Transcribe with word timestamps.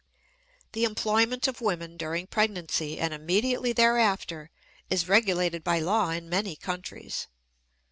The 0.71 0.83
employment 0.83 1.47
of 1.47 1.61
women 1.61 1.95
during 1.95 2.25
pregnancy 2.25 2.97
and 2.99 3.13
immediately 3.13 3.71
thereafter 3.71 4.49
is 4.89 5.07
regulated 5.07 5.63
by 5.63 5.77
law 5.77 6.09
in 6.09 6.27
many 6.27 6.55
countries. 6.55 7.27